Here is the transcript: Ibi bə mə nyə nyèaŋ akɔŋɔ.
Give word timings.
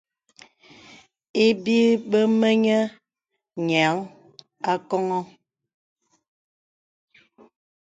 Ibi 1.45 1.77
bə 2.09 2.19
mə 2.39 2.49
nyə 2.63 2.79
nyèaŋ 3.67 3.97
akɔŋɔ. 4.71 5.19